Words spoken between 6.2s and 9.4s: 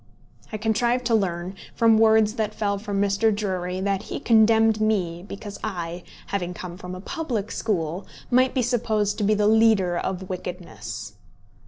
having come from a public school, might be supposed to be